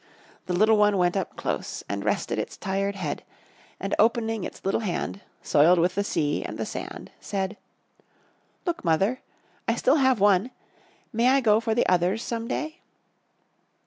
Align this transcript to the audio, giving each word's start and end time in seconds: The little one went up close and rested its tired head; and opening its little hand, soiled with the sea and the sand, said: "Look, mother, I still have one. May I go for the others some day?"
The 0.47 0.53
little 0.55 0.77
one 0.77 0.97
went 0.97 1.15
up 1.15 1.35
close 1.35 1.83
and 1.87 2.03
rested 2.03 2.39
its 2.39 2.57
tired 2.57 2.95
head; 2.95 3.21
and 3.79 3.93
opening 3.99 4.43
its 4.43 4.65
little 4.65 4.79
hand, 4.79 5.21
soiled 5.43 5.77
with 5.77 5.93
the 5.93 6.03
sea 6.03 6.43
and 6.43 6.57
the 6.57 6.65
sand, 6.65 7.11
said: 7.19 7.55
"Look, 8.65 8.83
mother, 8.83 9.21
I 9.67 9.75
still 9.75 9.97
have 9.97 10.19
one. 10.19 10.49
May 11.13 11.27
I 11.29 11.39
go 11.39 11.59
for 11.59 11.75
the 11.75 11.85
others 11.87 12.23
some 12.23 12.47
day?" 12.47 12.79